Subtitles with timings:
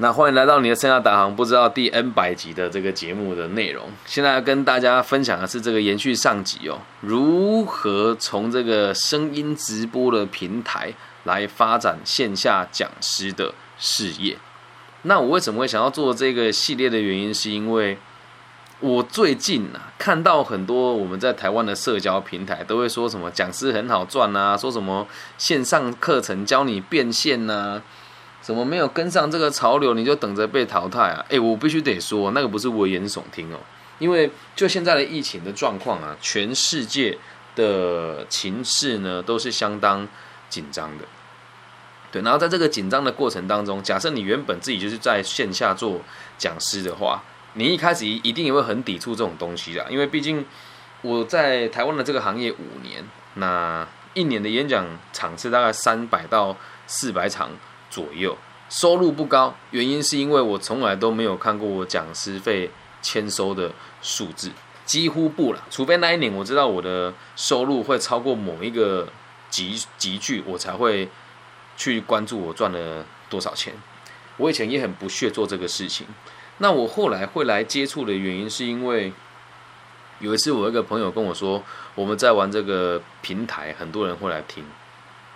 [0.00, 3.90] 那欢迎来到你的生涯导航，不知道第 N 百集的这个节目的内容。
[4.06, 14.38] 现在要跟大家分享的是这个延续上集哦，如何从这个声音直播的平台来发展线下讲师的事业。
[15.02, 17.98] 那我为什么会想要做这个系列的原因，是因为
[18.78, 27.82] 我最近啊看到很多我们在台湾的社交平台都会说什么讲师很好赚啊，说什么线上课程教你变现呐。
[28.48, 31.22] 怎么没有跟上这个潮流，你就等着被淘汰啊？
[31.28, 33.58] 诶，我必须得说，那个不是危言耸听哦，
[33.98, 37.18] 因为就现在的疫情的状况啊，全世界
[37.54, 40.08] 的情势呢都是相当
[40.48, 41.04] 紧张的。
[42.10, 46.00] 对，然后在这个紧张的过程当中，假设你原本自己就是在线下做
[46.38, 47.22] 讲师的话，
[47.52, 50.42] 你一开始一定也会很抵触这种东西的，因为毕竟
[51.02, 56.56] 我在台湾的这个行业五年，那一年的演讲场次大概三百到
[56.86, 57.50] 四百场。
[57.90, 58.36] 左右
[58.68, 62.70] 收入不高，原因是因为我从来都没有看过我讲师费
[63.00, 63.72] 签收的
[64.02, 64.50] 数字，
[64.84, 65.62] 几乎不了。
[65.70, 69.08] 除非那一年我知道我的收入会超过某一个
[69.48, 71.08] 集集聚，我才会
[71.76, 73.72] 去关注我赚了多少钱。
[74.36, 76.06] 我以前也很不屑做这个事情。
[76.58, 79.12] 那我后来会来接触的原因，是因为
[80.18, 81.62] 有一次我一个朋友跟我说，
[81.94, 84.64] 我们在玩这个平台，很多人会来听。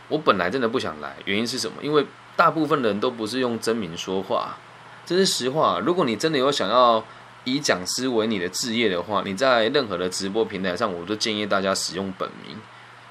[0.08, 1.76] 我本来真的不想来，原因是什么？
[1.82, 4.58] 因为大部分人都不是用真名说话，
[5.06, 5.80] 这是实话。
[5.80, 7.04] 如果你真的有想要
[7.44, 12.56] 以讲师为你的职业的话，你在任何的直播平台上，我都建议大家使用本名，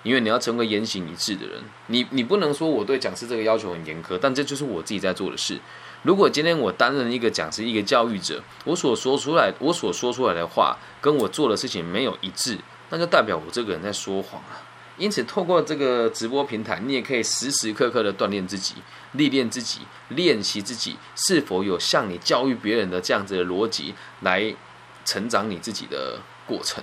[0.03, 1.62] 因为你要成为言行一致的人。
[1.88, 5.59] 你你不能说我对讲师这个要求很严苛，但这就是我自己在做的事。
[6.03, 12.58] 如果今天我担任一个讲师、一个教育者，我所说出来、我所说出来的话跟我做的事情没有一致，
[12.89, 14.70] 那就代表我这个人在说谎啊。
[14.97, 18.75] 因此，透过这个直播平台，你也可以时时刻刻的锻炼自己。
[19.14, 24.56] 历练自己，练习自己是否有像你教育别人的这样子的逻辑来
[25.03, 26.81] 成长你自己的过程，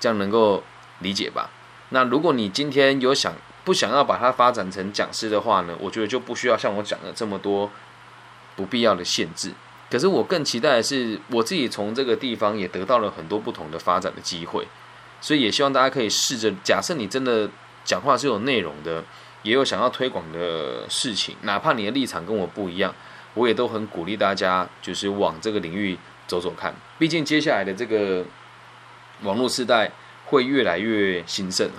[0.00, 0.62] 这样能够
[1.00, 1.50] 理解吧？
[1.90, 3.34] 那如果你今天有想
[3.64, 5.76] 不想要把它发展成讲师的话呢？
[5.78, 7.70] 我觉得就不需要像我讲的这么多
[8.54, 9.52] 不必要的限制。
[9.90, 14.66] 可是我更期待的是，我自己从这个地方也得到了很多不同的发展的机会，
[15.26, 17.50] 所以也希望大家可以试着，假设你真的
[17.84, 19.02] 讲话是有内容的。
[19.42, 22.92] 也有想要推广的事情，哪怕你的立场跟我不一样，
[23.34, 26.74] 我也都很鼓励大家，就是往这个领域走走看。
[26.98, 28.24] 毕竟接下来的这个
[29.22, 29.92] 网络时代
[30.24, 31.70] 会越来越兴盛。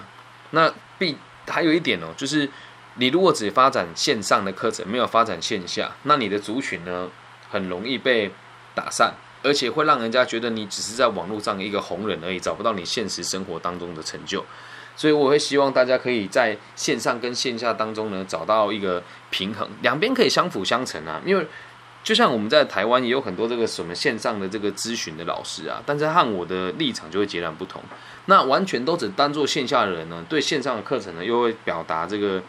[0.52, 2.50] 那必还有一点哦，就是
[2.96, 7.10] 你如果只发展线上的课程，没有发展线下，那你的族群呢，
[7.50, 8.32] 很容易被
[8.74, 9.14] 打散，
[9.44, 14.44] 而且会让人家觉得你只是在网络上一个红人而已，找不到你现实生活当中的成就。
[14.96, 21.22] 所以我会希望大家可以在线上跟线下当中呢找到一个平衡，两边可以相辅相成啊。
[21.24, 21.46] 因为
[22.04, 27.82] 就像我们在台湾也有很多这个什么线上的这个咨询的老师啊，但是和我的立场就会截然不同。
[28.26, 32.42] 那完全都只当做线下的人呢，对线上的课程呢又会表达这个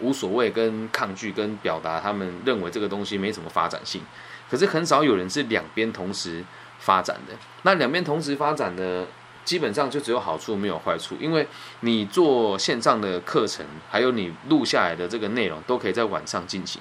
[0.00, 4.02] 无所谓跟抗拒，跟表达他们认为这个东西没什么发展性。
[4.50, 6.44] 可是很少有人是两边同时
[6.78, 7.34] 发展的。
[7.62, 9.06] 那两边同时发展的。
[9.44, 11.46] 基本上就只有好处没有坏处，因为
[11.80, 16.80] 你做线上的课程，还有你录下来的这个内容，都可以在晚上进行。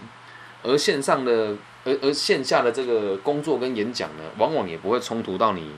[0.61, 5.73] 而线上的，而而线下的这个工作跟演讲呢，往往也不会冲突到你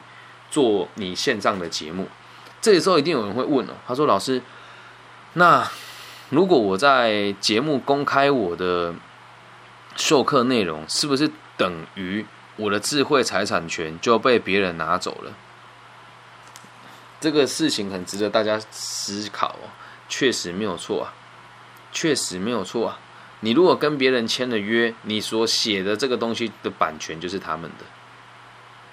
[0.52, 2.08] 做你线上的节目。
[2.62, 4.40] 这时候一定有人会问了，他说：“老师，
[5.34, 5.68] 那
[6.30, 8.94] 如果我在节目公开我的
[9.96, 15.34] 授课内容，是不是等于我的智慧财产权就被别人拿走了？”
[17.20, 19.70] 这个事情很值得大家思考哦，
[20.08, 21.14] 确实没有错啊，
[21.92, 23.00] 确实没有错啊。
[23.40, 27.86] 你如果跟别人签了约，你所写的这个东西的版权就是他们的。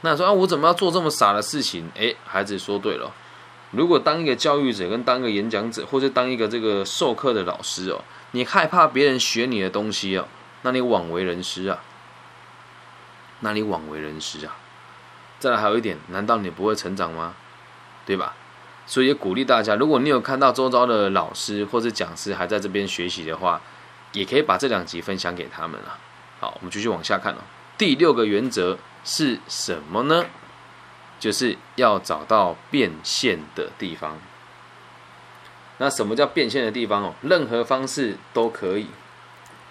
[0.00, 1.90] 那说啊，我怎么要做这么傻的事情？
[1.94, 3.12] 诶，孩子说对了，
[3.70, 10.26] 如果当一个教育者，跟当一个演讲者，或者当一个这个授课的老师哦，你害怕别人学你的东西哦，
[10.62, 11.82] 那你枉为人师啊，
[13.42, 14.56] 那你枉为人师啊。
[15.38, 17.34] 再来还有一点，难道你不会成长吗？
[18.06, 18.34] 对吧？
[18.84, 23.60] 所以也鼓励大家，如果你有看到周遭的老师或者讲师还在这边学习的话，
[24.10, 25.98] 也可以把这两集分享给他们了。
[26.40, 27.38] 好，我们继续往下看哦。
[27.78, 30.26] 第六个原则是什么呢？
[31.20, 34.18] 就是要找到变现的地方。
[35.78, 37.14] 那什么叫变现的地方哦？
[37.22, 38.88] 任何方式都可以，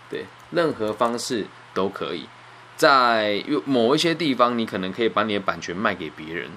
[0.10, 2.28] 对，任何方式都可以。
[2.82, 6.50] 在某一些地方，你可能可以把你的版权卖给别人。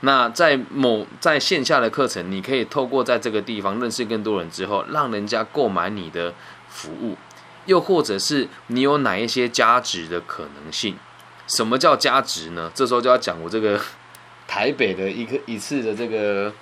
[0.00, 6.34] 那在某在线下的课程，你可以透过在这个地方认识更多人之后，让人家购买你的
[6.68, 7.16] 服务，
[7.64, 10.98] 又或者是你有哪一些加值的可能性？
[11.46, 12.70] 什么叫加值呢？
[12.74, 13.80] 这时候就要讲我这个
[14.46, 16.52] 台北的一个一次的这个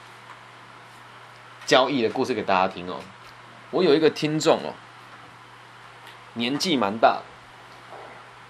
[1.66, 3.00] 交易的故事给大家听哦。
[3.72, 4.70] 我有一个听众哦，
[6.34, 7.20] 年纪蛮大，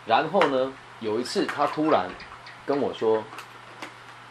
[0.07, 2.09] 然后呢，有一次他突然
[2.67, 3.23] 跟我说。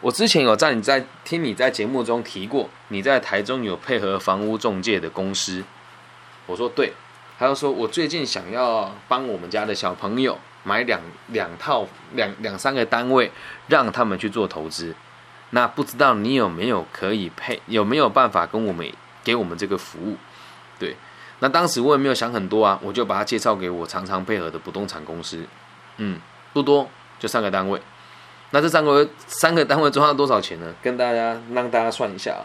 [0.00, 5.62] 我之前有在你在听你在节目中提过，你在台中有配合房屋中介的公司。
[6.46, 6.94] 我说对，
[7.38, 13.30] 他就说我最近想要帮我们家的小朋友买两两套两两三个单位，
[13.68, 14.94] 让他们去做投资。
[15.50, 18.90] 那不知道你有没有可以配，有没有办法跟我们
[19.22, 20.16] 给我们这个服务？
[20.78, 20.96] 对，
[21.40, 25.44] 那当时我也没有想很多啊，我就把他介绍给我常常配合的不动产公司。
[25.96, 26.20] 嗯，
[26.52, 26.88] 不多，
[27.18, 27.80] 就三个单位。
[28.50, 30.74] 那这三个三个单位赚了多少钱呢？
[30.82, 32.42] 跟大家让大家算一下啊，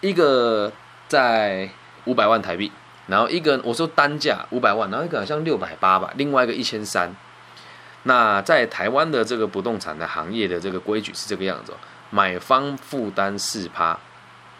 [0.00, 0.72] 一个
[1.08, 1.68] 在
[2.04, 2.72] 五百万台币，
[3.06, 7.14] 然后一个我说单价五百万，然后一个好像六百八吧，另外一个一千三。
[8.04, 11.72] 那在台湾的这个不动产的行业的这个规矩是这个样子，
[12.10, 13.96] 买方负担四趴，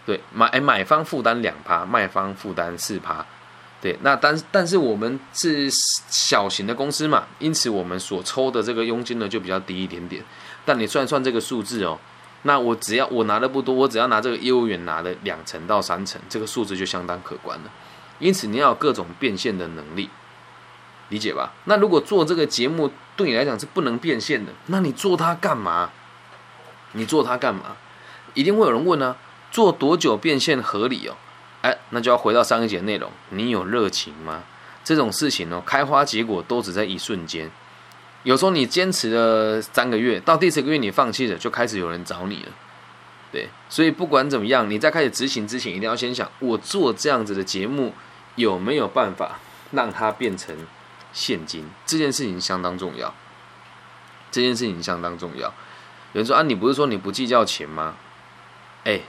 [0.07, 3.27] 对，买哎买方负担两趴，卖方负担四趴。
[3.83, 5.69] 对，那但但是我们是
[6.09, 10.25] 小型的公司嘛，因此我们所抽的这个佣金呢就比较低一点点。
[10.65, 11.99] 但你算算这个数字哦，
[12.43, 17.71] 那我只要我拿的不多，我只要拿这个业务员拿的两成到三成，这个数字就相当可观了。
[18.21, 20.09] 因此你要有各种变现的能力，
[21.09, 21.53] 理解吧？
[21.65, 25.91] 那如果做这个节目对你来讲是不能变现的，那你做它干嘛？
[26.93, 27.77] 你做它干嘛？
[28.35, 29.17] 一定会有人问呢，
[29.51, 31.17] 做多久变现合理哦？
[31.63, 34.43] 哎，那就要回到上一节内容，你有热情吗？
[34.85, 37.49] 这种事情哦，开花结果都只在一瞬间。
[38.25, 42.49] 有时候你坚持了三个月，到第四个月你放弃了，就开始有人找你了。
[43.31, 47.95] 对，所以不管怎么样，你在开始执行之前，一定要先想，我做这样子的节目
[48.35, 49.39] 有没有办法
[49.71, 50.57] 让它变成
[51.13, 51.71] 现金？
[51.87, 53.15] 这件事情相当重要。
[54.33, 55.47] 这件事情相当重要。
[56.13, 57.95] 有人说啊，你不是说你不计较钱吗？
[58.85, 59.01] 哎，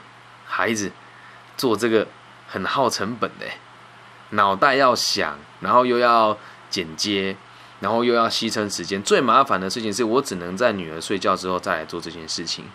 [0.45, 0.91] 孩子，
[1.57, 2.07] 做这个。
[2.53, 3.47] 很耗成本的，
[4.29, 6.37] 脑袋要想，然后又要
[6.69, 7.35] 剪接，
[7.79, 9.01] 然后又要牺牲时间。
[9.01, 12.65] 最麻烦的事情是我只能在女儿睡觉之后再来做这件事情，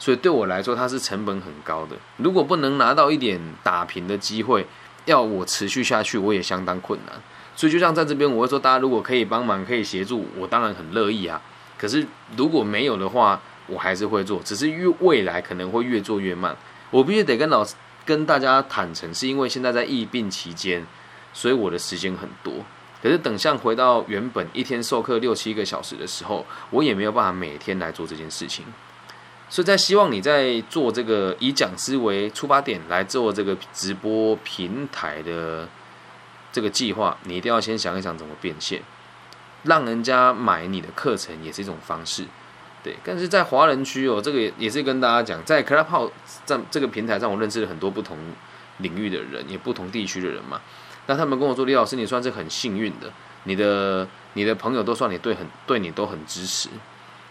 [0.00, 1.94] 所以对我来说它是成本很高的。
[2.16, 4.66] 如果不能拿到一点打平的机会，
[5.04, 7.14] 要我持续下去，我也相当困难。
[7.54, 11.40] 所以就像在这边，我会说，大家如果可以帮忙、可以协助，我当然很乐意啊。
[11.78, 12.04] 可是
[12.36, 16.56] 如果没有的话，我还是会做，只是越未来可能会越做越慢。
[16.90, 17.76] 我必须得跟老师。
[18.04, 20.86] 跟大家坦诚，是因为现在在疫病期间，
[21.32, 22.54] 所以我的时间很多。
[23.02, 28.64] 可是等像回到原本一天授课六七个小时的时候，我也没有办法每天来做这件事情。
[29.50, 35.68] 所以在希望你在做这个以讲师为出发点来做这个直播平台的
[36.50, 38.82] 这个计划，你一定要先想一想怎么变现，
[39.64, 42.24] 让人家买你的课程也是一种方式。
[42.84, 46.10] 对，但是在华人区哦，这个也也是跟大家讲，在 Clubhouse
[46.44, 48.18] 在这个平台上，我认识了很多不同
[48.78, 50.60] 领域的人，也不同地区的人嘛。
[51.06, 53.10] 那他们跟我说，李老师，你算是很幸运的，
[53.44, 56.68] 你的你的朋友都算你对很对你都很支持。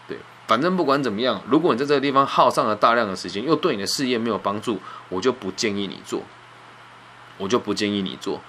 [0.08, 0.18] 对，
[0.48, 4.80] 反正不管怎么样，如果你在这个地方耗上了大量的时间，又对你的事业没有帮助，
[5.10, 6.24] 我就不建议你做，
[7.38, 8.42] 我就不建议你做。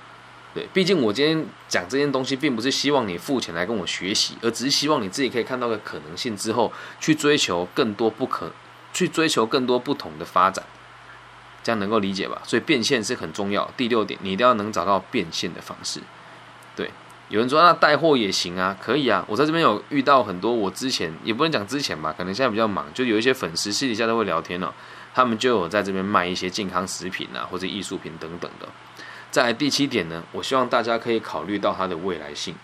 [0.54, 8.52] 对，毕竟我今天讲这件东西，并不是希望你付钱来跟我学习，而只是希望你自己可以看到个可能性之后，去追求更多不可，
[8.92, 10.64] 去追求更多不同的发展，
[11.64, 12.40] 这样能够理解吧？
[12.44, 13.68] 所以变现是很重要。
[13.76, 16.00] 第六点，你一定要能找到变现的方式。
[16.76, 16.88] 对，
[17.30, 19.24] 有人说那带货也行啊，可以啊。
[19.28, 24.72] 我在这边有遇到很多，我之前也不能讲之前吧，可能现在比较忙，就有一些粉丝私底下都会聊天了，
[25.12, 28.68] 他们就有在这边卖一些健康食品啊，或者艺术品等等的。
[29.34, 32.54] 在第七点呢，我希望大家可以考虑到它的未来性。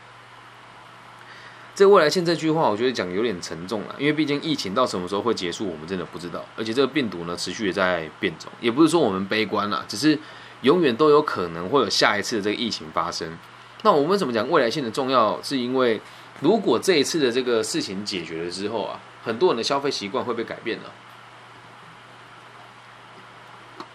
[1.74, 6.44] 这未来性这句话，我觉得讲有点沉重了，因为毕竟疫情到什么时候会结束，我们真的不知道。
[6.56, 10.16] 而且这个病毒呢，持续也在变种，也不是说我们悲观了，只是
[10.60, 13.36] 永远都有可能会有下一次的这个疫情发生。
[13.82, 15.42] 那我们怎么讲未来性的重要？
[15.42, 16.00] 是因为
[16.40, 20.84] 如果这一次的这个事情解决了之后啊，很多人的消费习惯会被改变了。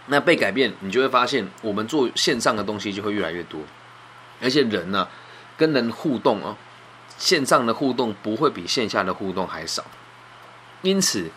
[0.06, 3.60] 那被改变，你就会发现，我们做线上的东西就会越来越多，
[4.40, 5.08] 而且人呢，
[5.56, 6.56] 跟人互动哦，
[7.18, 9.84] 线上的互动不会比线下的互动还少。
[10.82, 11.30] 因此，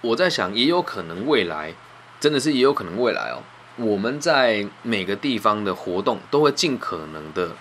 [0.00, 1.74] 我在想，也有可能未来，
[2.18, 3.42] 真的是也有可能未来哦，
[3.76, 7.54] 我们在每个地方的活动都会尽可能的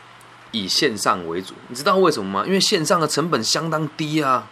[0.52, 1.54] 以线上为主。
[1.68, 2.44] 你知道为什么吗？
[2.48, 4.48] 因为线上的成本相当低啊。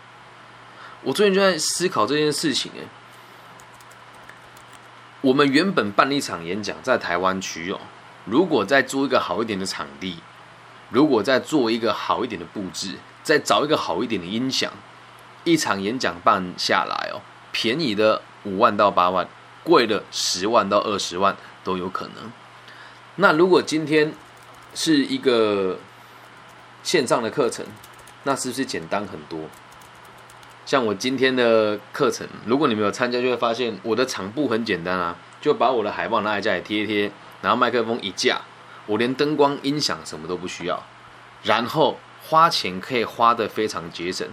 [1.01, 2.87] 我最近就在思考这件事情，诶。
[5.25, 7.79] 我们原本办一场演讲在台湾区哦，
[8.25, 10.19] 如果再租一个好一点的场地，
[10.91, 14.71] 如果再做一个好一点的布置，再找一个好一点的音响，
[15.43, 19.27] 一场演讲办下来哦，便宜的五万到八万，
[19.63, 22.31] 贵的十万到二十万都有可能。
[23.15, 24.13] 那如果今天
[24.75, 25.79] 是一个
[26.83, 27.65] 线上的课程，
[28.25, 29.39] 那是不是简单很多？
[30.65, 38.41] 像我今天的课程，如果你没有参加，就会发现我的场布很简单啊，就把我的海报拿在家里贴一贴，然后麦克风一架，
[38.87, 40.83] 我连灯光、音响什么都不需要，
[41.43, 44.27] 然后花钱可以花的非常节省。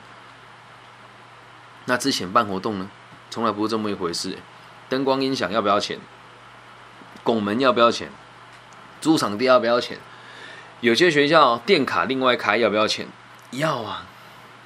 [1.85, 2.89] 那之前办活动呢，
[3.29, 4.39] 从来不是这么一回事，
[4.89, 5.99] 灯光、音响要不要钱？
[7.23, 8.09] 拱门要不要钱？
[9.03, 9.99] 租场地要不要钱？
[10.81, 13.07] 有些学校电卡另外开要不要钱？
[13.51, 14.07] 要啊，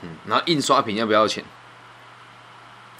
[0.02, 1.42] 嗯，然后印刷品要不要钱？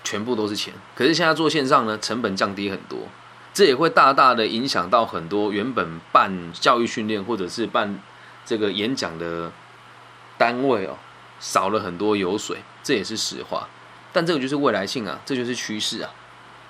[0.07, 3.01] 全部都是钱，可是现在做线上呢，成本降低很多，
[3.53, 7.99] 这也会大大的影响到很多原本办教育训练或者是办
[8.45, 9.51] 这个演讲的
[10.39, 10.97] 单位哦，
[11.41, 13.69] 少了很多油水，这也是实话。
[14.13, 16.11] 但这个就是未来性啊，这就是趋势啊。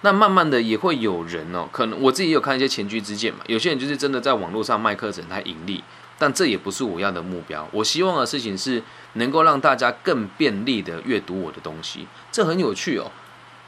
[0.01, 5.85] 那慢慢的也会有人哦，可能我自己有看一些前居之鉴嘛，有些人就是真的在网络上卖课程，他盈利，
[6.19, 7.69] 但这也不是我要的目标。
[7.71, 8.83] 我希望的事情是
[9.15, 13.11] 能够让大家更便利的阅读我的东西，这很有趣哦。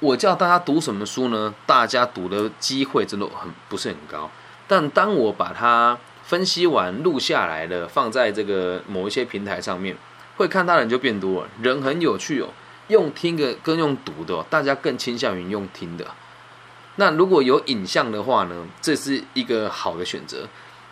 [0.01, 1.53] 我叫大家读什么书呢？
[1.67, 4.31] 大家读的机会真的很不是很高。
[4.69, 9.97] 但当我把它分析完、录下来了，放在这个某一些平台上面，
[10.37, 11.49] 会看的人就变多了。
[11.61, 12.49] 人很有趣哦，
[12.87, 16.07] 用听的跟用读的，大家更倾向于用听的。
[16.97, 18.67] 那如果有影像的话呢？
[18.81, 20.47] 这是一个好的选择。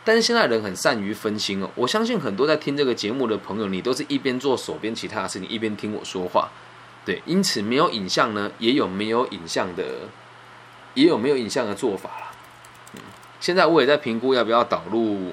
[0.04, 1.68] 但是现在人很善于分心哦。
[1.74, 6.48] 我相信很多在听这个节目的朋友，你都是一边做手边其他的事情，一边听我说话。
[7.06, 9.84] 对，因此没有影像呢，也有没有影像的，
[10.94, 12.32] 也有没有影像的做法啦。
[12.94, 13.00] 嗯，
[13.38, 15.32] 现在我也在评估要不要导入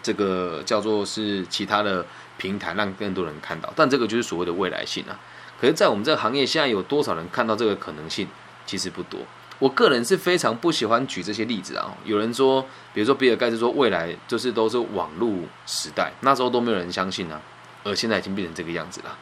[0.00, 2.06] 这个叫做是其他的
[2.38, 3.72] 平台，让更多人看到。
[3.74, 5.18] 但这个就是所谓的未来性啊。
[5.60, 8.28] 可是，在我们这个行业，现在有多少人看到这个可能性？
[8.64, 9.18] 其实不多。
[9.58, 11.92] 我个人是非常不喜欢举这些例子啊。
[12.04, 15.28] 有人说，比如说比尔盖茨说未来就是都是网络
[15.66, 17.42] 时代，那时候都没有人相信啊，
[17.82, 19.18] 而现在已经变成这个样子了。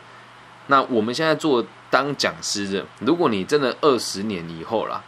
[0.69, 5.03] 那我们现在做当讲师的，如果你真的二十年以后啦，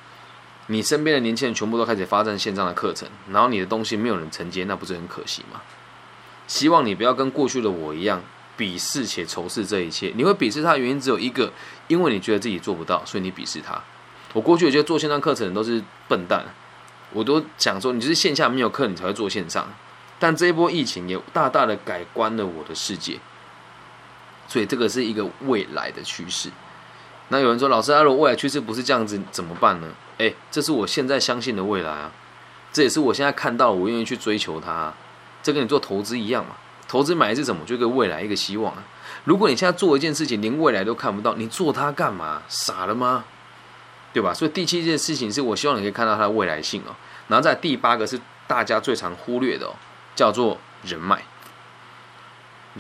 [0.67, 5.61] 你身边的年轻人全部都开始发展线上的课程，然后你的东西没有人承接，那不是很可惜吗？
[6.47, 8.23] 希望你不要跟过去的我一样
[8.59, 10.13] 鄙视且仇视这一切。
[10.17, 11.53] 你会鄙视他的原因只有一个，
[11.89, 13.81] 因为你觉得自己做不到，所以你鄙视他。
[14.33, 16.45] 我过去我觉得做线上课程都是笨蛋，
[17.13, 19.69] 我都想说你就是线下没有课你才会做线上，
[20.19, 23.19] 但这一波疫情也大大的改观了我的世界。
[24.51, 26.51] 所以这个是一个未来的趋势。
[27.29, 29.87] 那有人说，老师，如果未来趋势不是这样子，怎么办呢？
[30.19, 32.11] 诶，这是我现在相信的未来啊，
[32.73, 34.93] 这也是我现在看到，我愿意去追求它。
[35.41, 36.57] 这跟你做投资一样嘛，
[36.89, 37.65] 投资买的是什么？
[37.65, 38.83] 就一个未来，一个希望啊。
[39.23, 42.43] 如果你现在做一件事情，连未来都看不到，你做它干嘛？
[42.49, 43.25] 傻了吗？
[44.13, 44.35] 对吧？
[44.35, 46.91] 所以第七件事情是我希望你可以看到它的未来性哦。
[47.29, 49.75] 然后在第八个是大家最常忽略的哦，
[50.17, 51.23] 叫做人脉。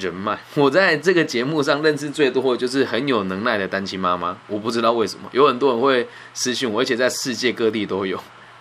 [0.01, 4.37] 人脉， 我在这个节目上认识最多的就是很有能耐的单亲妈妈。
[4.49, 8.19] 我不知道为什么有很多人会私信我，而且在世界各地都有，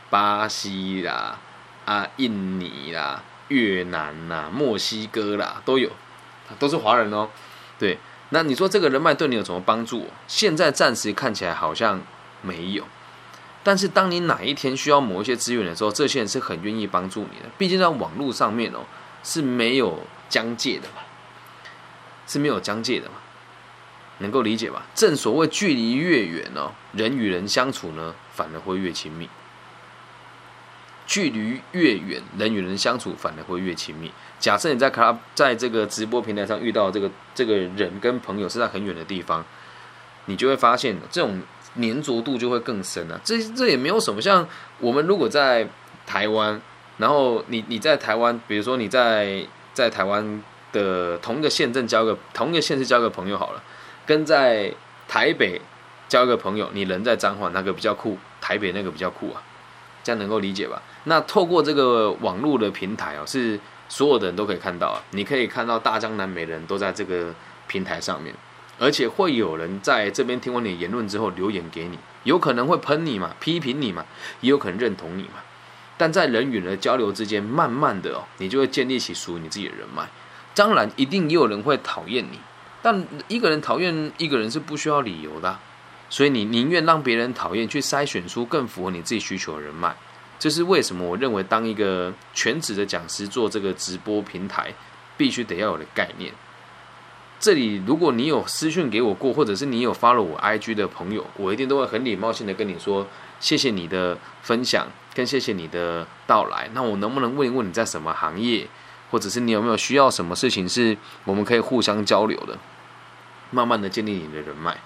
[0.10, 1.40] 巴西啦、
[1.86, 5.90] 啊印尼啦、越南啦、墨西哥啦都有，
[6.60, 7.30] 都是华人哦。
[7.80, 7.98] 对，
[8.30, 10.06] 那你说这个人脉对你有什么帮助？
[10.28, 12.02] 现在暂时看起来好像
[12.42, 12.84] 没有，
[13.64, 17.46] 但是当你哪一天需要某一些资源的时候，这些人是很愿意帮助你的。
[17.58, 18.80] 毕竟在网络上面哦
[19.24, 21.02] 是没有疆界的嘛。
[22.30, 23.16] 是没有疆界的嘛？
[24.20, 24.86] 能够理解吧？
[24.94, 29.30] 正所谓距离越远哦，人与人相处呢，反而会越亲密。
[31.08, 34.12] 距离越远，人与人相处反而会越亲密。
[34.38, 39.44] 假设你在卡在这个直播平台上遇到这个这个人跟朋友是在很远的地方，
[40.26, 41.42] 你就会发现这种
[41.82, 43.20] 粘着度就会更深啊。
[43.24, 44.46] 这这也没有什么，像
[44.80, 45.68] 我们如果在
[46.06, 46.62] 台湾，
[46.98, 50.44] 然后你你在台湾，比如说你在在台湾。
[50.72, 53.64] 的同一个县镇交个同一个县市交个朋友好了，
[54.06, 54.74] 跟在
[55.08, 55.60] 台北
[56.08, 58.18] 交个朋友，你人在彰化那个比较酷？
[58.42, 59.44] 台北那个比较酷啊，
[60.04, 60.82] 这样能够理解吧？
[61.04, 67.34] 那透过这个网络的平台哦，是所有的人都可以看到啊，你可以看到大江南北人都在这个
[67.68, 68.34] 平台上面，
[68.80, 74.06] 而且会有人在这边听完你的言论之后留言给你，有可能会喷你嘛，批评你嘛，
[74.42, 75.44] 也有可能认同你嘛，
[75.98, 80.08] 但在人与人的交流之间，慢慢的哦，你就会建立起属于你自己的人脉。
[80.60, 82.38] 当然，一定也有人会讨厌你，
[82.82, 85.58] 但一个人讨厌一个人是不需要理由的，
[86.10, 89.96] 所以你宁愿让别人讨厌，去筛选出更符合你自己需求的人脉。
[90.38, 91.06] 这是为什么？
[91.06, 94.74] 我认为当一个全职的讲师做这个直播平台
[95.16, 96.34] 必须得要有的概念。
[97.40, 103.08] 这里如果你有私讯给我过，或者是你有发了我 IG 的朋友，我一定都会很礼貌性的跟你说，
[103.40, 106.70] 谢谢你的分享，跟谢谢你的到来。
[106.74, 108.68] 那我能不能问一问你在什么行业，
[109.10, 112.58] 或者是你有没有需要什么事情是我们可以互相交流的，
[113.52, 114.78] 慢慢的建立你的人脉。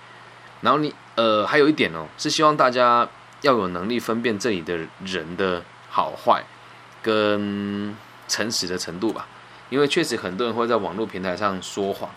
[0.62, 3.08] 然后你呃还有一点哦，是希望大家
[3.42, 6.44] 要有能力分辨这里的人的好坏
[7.01, 7.96] 跟
[8.27, 9.27] 诚实的程度吧，
[9.70, 12.10] 因为确实很多人会在网络平台上说谎。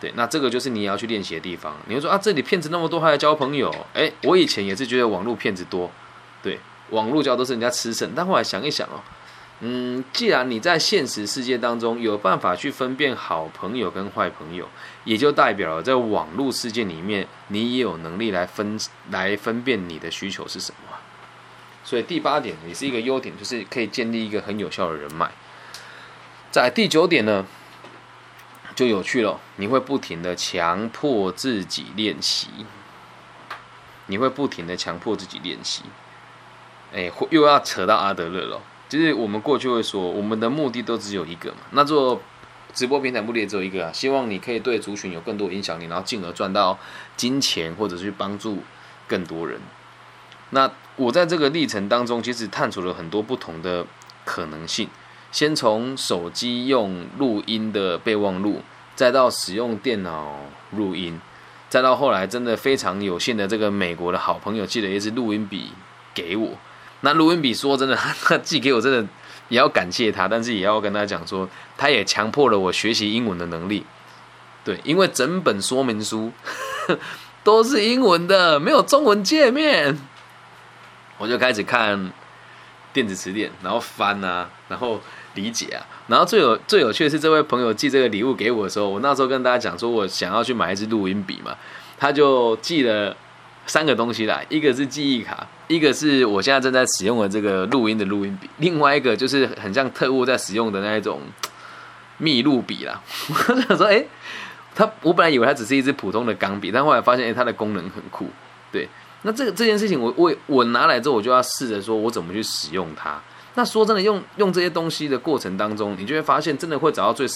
[0.00, 1.76] 对，那这个就是你也要去练习的地方。
[1.86, 3.72] 你会说啊，这里骗子那么多，还要交朋友？
[3.94, 5.88] 哎，我以前也是觉得网络骗子多，
[6.42, 6.58] 对，
[6.90, 8.12] 网络交都是人家吃剩。
[8.14, 8.98] 但后来想一想哦，
[9.64, 14.68] 嗯，既然你在现实世界当中有办法去分辨好朋友跟坏朋友，
[15.04, 18.76] 也就代表了在网络世界里面，你也有能力来分
[19.10, 20.96] 来分辨你的需求是什么。
[21.84, 25.30] 所以第八点也是一个优点，就是可以建立一个很有效的人脉。
[26.50, 27.46] 在第九点呢？
[28.74, 32.48] 就有趣了，你会不停的强迫自己练习，
[34.06, 35.82] 你会不停的强迫自己练习，
[36.92, 38.60] 哎，又要扯到阿德勒了。
[38.92, 42.20] 就是我们过去会说，我们的目的都只有一个嘛，那做
[42.74, 46.78] 直播平台目的也只有一个啊，希望你可以对族群有更多影响力，然后进而赚到
[47.16, 48.58] 金钱，或者去帮助
[49.08, 49.58] 更多人。
[50.50, 53.86] 那我在这个历程当中，其实探索了很多不同的
[54.26, 54.90] 可能性。
[55.30, 58.60] 先从手机用录音的备忘录，
[58.94, 60.36] 再到使用电脑
[60.72, 61.18] 录音，
[61.70, 65.70] 再到后来真的非常有限的这个美国的好朋友寄了一支录音笔
[66.12, 66.50] 给我。
[67.02, 67.94] 那录音笔说真的，
[68.24, 69.06] 他寄给我真的
[69.48, 73.84] 也要感谢他，但是也要跟他讲说，他也强迫了我学习英文的能力。
[74.64, 76.32] 对，因为整本说明书
[77.44, 79.98] 都是英文的，没有中文界面，
[81.18, 82.10] 我就开始看
[82.92, 85.00] 电子词典，然后翻啊，然后。
[85.34, 91.56] 理解啊，然后最有最有趣的是，这位朋友寄这个礼物给我的时候，我那时候跟大家讲说，我想要去买一支录音笔嘛，
[91.96, 93.16] 他就寄了
[93.66, 101.20] 三个东西啦，一个是记忆卡，一个是我现在正在使用的这个录音的录音笔，另外一个就是很像特务在使用的那一种
[102.18, 103.00] 密录笔啦。
[103.30, 104.04] 我想说，哎，
[104.74, 108.28] 它我本来以为它只是一支普通的钢笔，但后来发现，哎，它的功能很酷。
[108.70, 108.88] 对，
[109.22, 113.20] 那这个这件事情，我我我拿来之后，我就要试着说我怎么去使用它。
[113.54, 117.26] 那说真的，用用这些东西的过程当中，你就会发现，真的会找到最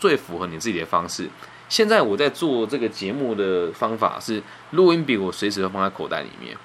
[0.00, 1.28] 最符合你自己的方式。
[1.68, 6.56] 现在我在做这个节目的方法是，录音笔我随时都放在口袋里面，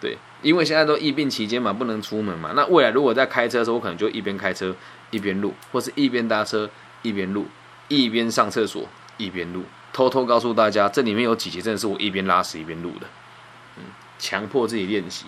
[0.00, 2.52] 对，因为现在都疫病期间嘛，不能出门嘛。
[2.54, 4.74] 那未来如果在开车的时候，我可能就一边开车
[5.10, 6.70] 一边录，或是一边搭车
[7.02, 7.46] 一边录，
[7.88, 13.06] 一边上厕所一边录，偷偷告诉大家，这里面有几集真的是我一边拉屎一边录的，
[13.78, 13.82] 嗯，
[14.18, 15.26] 强迫自己练习。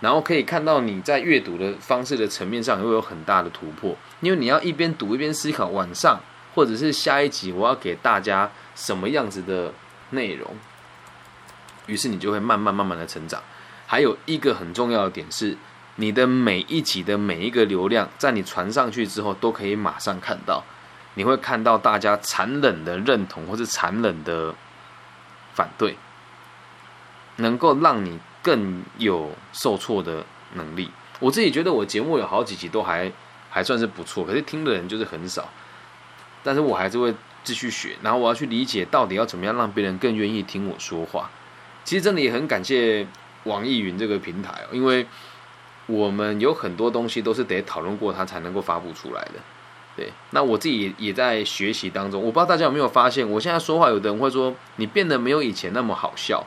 [0.00, 6.20] 然后可以看到你在阅读的方式的层面上会有很大的突破，因为你要一边读一边思考晚上
[6.58, 9.72] 或者是下一集我要给大家什么样子的
[10.10, 10.56] 内容，
[11.86, 13.40] 于是你就会慢慢慢慢的成长。
[13.86, 15.56] 还有一个很重要的点是，
[15.94, 20.64] 你的每一集的每一个流量，在你传上去之后，都可以马上看到，
[21.14, 24.52] 你会看到大家残忍的认同或是残忍的
[25.54, 25.96] 反对，
[27.36, 28.18] 能够让你。
[28.40, 30.90] 更有受挫的能力。
[31.18, 33.12] 我自己觉得我节目有好几集都还
[33.50, 35.50] 还算是不错，可是听的人就是很少。
[36.42, 41.30] 但是我还是会继续学，然后我要去理解到底要怎么样让别人更愿意听我说话。
[41.84, 43.06] 其实真的也很感谢
[43.44, 45.06] 网易云这个平台哦，因为
[45.86, 49.34] 我们有很多东西都是得讨论过它才能够发布出来的。
[49.96, 52.22] 对，那我自己也在学习当中。
[52.22, 56.46] 我不知道大家有没有发现，我现在说话，有的人会说你变得没有以前那么好笑。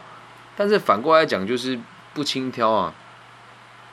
[0.56, 1.78] 但是反过来讲，就是
[2.14, 2.94] 不轻佻啊，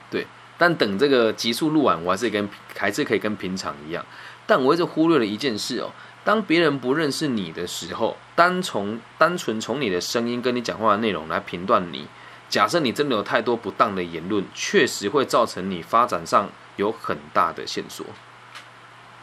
[0.09, 0.27] 对。
[0.57, 4.05] 但等这个急速录完，我还是跟还是可以跟平常一样。
[4.49, 5.91] 但我一直忽略了一件事哦，
[6.23, 12.07] 当别人不认识你的时候，单从单纯从你的声音跟你讲话的内容来评断你，
[12.49, 18.03] 假设你真的有太多不当的言论，确实会造成你发展上有很大的线索。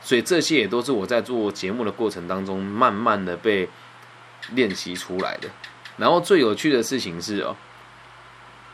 [0.01, 3.69] 所以这些也都是我在做节目的过程当中，慢慢的被
[4.53, 5.49] 练习出来的。
[5.97, 7.57] 然后最有趣的事情是哦，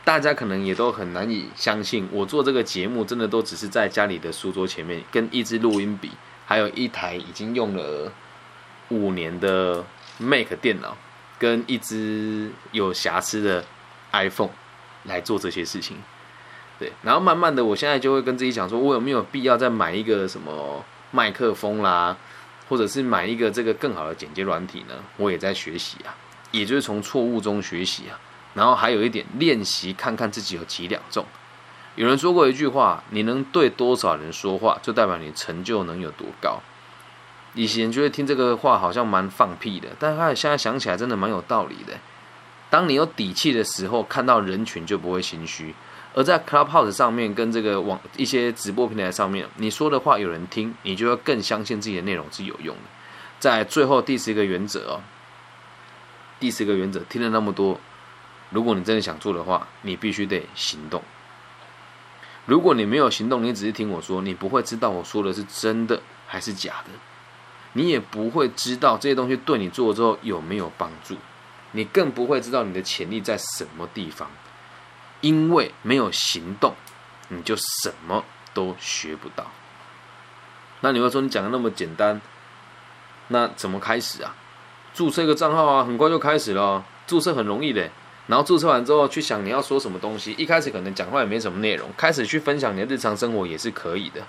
[0.03, 6.11] 大家可能也都很难以相信，我做这个节目真的都只是在家里的书桌前面，跟一支录音笔，
[6.45, 8.11] 还有一台已经用了
[8.89, 9.83] 五年的
[10.17, 10.95] Mac 电脑，
[11.39, 13.65] 跟一支有瑕疵的
[14.11, 14.51] iPhone
[15.03, 15.97] 来做这些事情。
[16.79, 22.17] 对，然后慢慢的，我现在就会跟自己讲说，我有没有必要再买一个什么麦克风啦，
[22.67, 24.95] 或者是买一个这个更好的剪接软体呢？
[25.17, 26.15] 我也在学习啊。
[26.51, 28.19] 也就是从错误中学习啊，
[28.53, 31.25] 然后还有一点练习，看看自己有几两重。
[31.95, 36.59] 有人说过一句话：你能对多少人说话，就代表你成就能有多高。
[37.53, 41.93] 以前觉得听这个话好像蛮放屁的，但是现在想起来真的蛮有道理的。
[42.71, 45.75] 当你有底气的时候，看到人群就不会心虚。
[46.15, 52.81] 而在 Clubhouse 上面跟这个网一些直播平台上面，你说的话有人听，你就要更相信自己的内容是有用的。
[53.39, 55.01] 在最后第十个原则哦，
[56.39, 57.79] 第十个原则听了那么多，
[58.49, 61.03] 如果你真的想做的话，你必须得行动。
[62.45, 66.91] 如果你没有行动，你只是听我说，你不会知道我说的是真的还是假的，
[67.73, 71.15] 你也不会知道这些东西对你做之后有没有帮助。
[71.71, 74.29] 你更不会知道你的潜力在什么地方，
[75.21, 76.75] 因为没有行动，
[77.29, 79.49] 你就什么都学不到。
[80.81, 82.21] 那你会说你讲的那么简单，
[83.29, 84.35] 那怎么开始啊？
[84.93, 86.85] 注册一个账号啊，很快就开始了。
[87.07, 87.89] 注册很容易的，
[88.27, 90.33] 然后注册完之后去想你要说什么东西。
[90.37, 94.21] 一开始可能讲话也没什么内容，开始去分享你的日常生活也是可以的。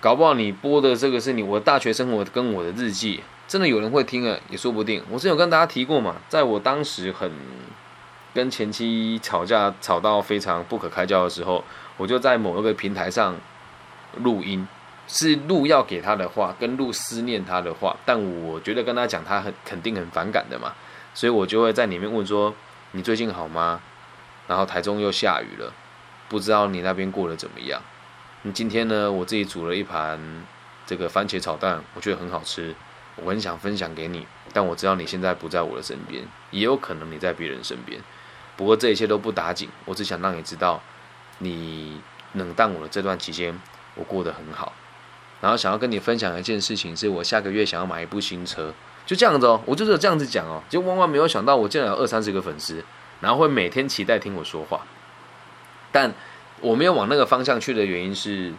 [0.00, 3.22] 搞不好你播的这个是你我的大学生活跟我的日记。
[3.46, 5.02] 真的有人会听啊，也说不定。
[5.10, 7.30] 我之前有跟大家提过嘛，在我当时很
[8.32, 11.62] 跟前妻吵架，吵到非常不可开交的时候，
[11.98, 13.36] 我就在某一个平台上
[14.16, 14.66] 录音，
[15.06, 17.94] 是录要给他的话，跟录思念他的话。
[18.06, 20.72] 但我觉得跟他讲，他很肯定很反感的嘛，
[21.14, 22.54] 所以我就会在里面问说
[22.92, 23.80] ：“你最近好吗？”
[24.46, 25.72] 然后台中又下雨了，
[26.28, 27.80] 不知道你那边过得怎么样？
[28.42, 29.10] 你今天呢？
[29.10, 30.44] 我自己煮了一盘
[30.84, 32.74] 这个番茄炒蛋，我觉得很好吃。
[33.16, 38.00] 我很想分享给你，但我知道你现在不在我的身边，也有可能你在别人身边。
[38.56, 40.82] 不过这一切都不打紧，我只想让你知道，
[41.38, 42.00] 你
[42.32, 43.58] 冷淡我的这段期间，
[43.94, 44.72] 我过得很好。
[45.40, 48.74] 然后想要跟你分享一件事情，是我下个月想要买一部新车，
[49.06, 52.84] 就这样子哦，我就是这样子讲哦，就万万没有想到，我竟然有二三十个粉丝，
[53.20, 54.80] 然后会每天期待听我说话。
[55.92, 56.12] 但
[56.60, 58.52] 我没有往那个方向去的原因是。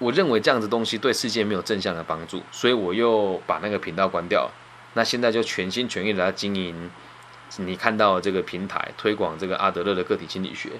[0.00, 4.48] 我认为这样子东西对世界没有正向的帮助，所以我又把那个频道关掉。
[4.94, 6.88] 那现在就全心全意的来经营，
[7.56, 10.70] 你看到这个平台推广这个阿德勒的个体心理学，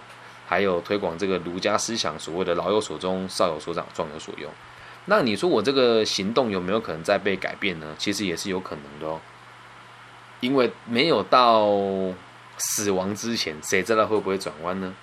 [0.46, 4.48] 还有推广这个儒家思想，所谓的老有所终，少有所长，壮有所用。
[5.10, 7.96] 那你说我这个行动有没有可能再被改变呢？
[7.98, 9.18] 其实也是有可能的哦，
[10.40, 11.66] 因为没有到
[12.58, 14.94] 死亡之前，谁知道会不会转弯呢？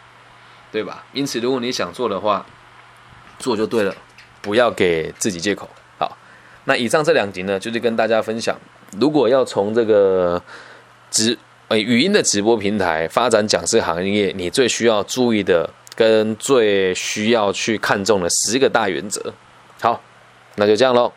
[0.72, 1.04] 对吧？
[1.12, 2.46] 因此，如果你想做的话，
[3.40, 3.96] 做就对了。
[4.42, 5.68] 不要给自己借口。
[5.98, 6.16] 好，
[6.66, 8.56] 那以上这两集呢，就是跟大家分享，
[9.00, 10.40] 如果要从这个
[11.10, 11.36] 直
[11.70, 19.34] 呃语音的直播平台发展讲师行业，你最需要注意的跟最需要去看重的十个大原则。
[20.56, 21.12] 那就这样喽。